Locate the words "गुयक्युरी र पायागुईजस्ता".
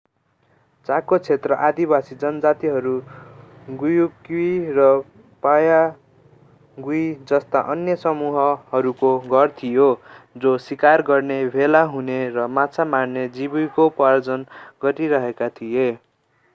3.81-6.01